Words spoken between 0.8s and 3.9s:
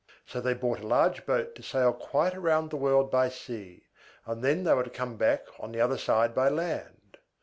large boat to sail quite round the world by sea,